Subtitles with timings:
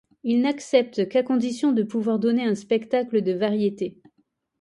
[0.23, 4.01] Il n'accepte qu'à condition de pouvoir donner un spectacle de variétés.